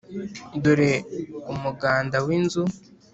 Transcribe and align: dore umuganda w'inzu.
dore 0.63 0.91
umuganda 1.53 2.17
w'inzu. 2.25 2.63